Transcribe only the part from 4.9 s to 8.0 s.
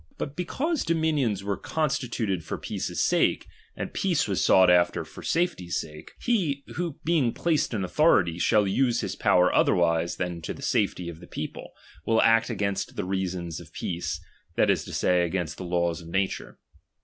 I DOMINION. 167 ^H for safety's salte; lie, who being placed in